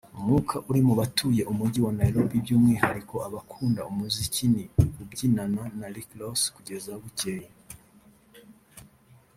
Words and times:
umwuka 0.17 0.55
uri 0.69 0.81
mu 0.87 0.93
batuye 0.99 1.41
Umujyi 1.51 1.79
wa 1.85 1.91
Nairobi 1.99 2.35
by’umwihariko 2.43 3.15
abakunda 3.27 3.81
umuziki 3.91 4.43
ni 4.53 4.63
ukubyinana 4.83 5.61
na 5.79 5.87
Rick 5.93 6.09
Ross 6.19 6.41
kugeza 6.55 6.91
bucyeye 7.01 7.47